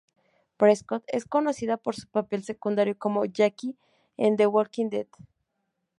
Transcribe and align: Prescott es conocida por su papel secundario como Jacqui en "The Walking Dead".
Prescott 0.57 1.03
es 1.09 1.25
conocida 1.25 1.77
por 1.77 1.95
su 1.95 2.07
papel 2.07 2.43
secundario 2.43 2.97
como 2.97 3.23
Jacqui 3.25 3.77
en 4.17 4.35
"The 4.35 4.47
Walking 4.47 4.89
Dead". 4.89 5.05